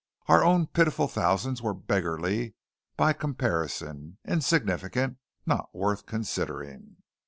[0.25, 2.55] Our own pitiful thousands were beggarly
[2.97, 6.97] by comparison, insignificant, not worth considering.